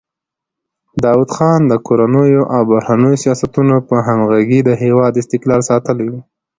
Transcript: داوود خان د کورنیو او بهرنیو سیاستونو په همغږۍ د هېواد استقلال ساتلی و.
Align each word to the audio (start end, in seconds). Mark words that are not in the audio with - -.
داوود 1.03 1.29
خان 1.35 1.59
د 1.67 1.73
کورنیو 1.85 2.43
او 2.55 2.61
بهرنیو 2.71 3.21
سیاستونو 3.23 3.75
په 3.89 3.95
همغږۍ 4.07 4.59
د 4.63 4.69
هېواد 4.83 5.13
استقلال 5.21 5.61
ساتلی 5.69 6.07
و. 6.09 6.13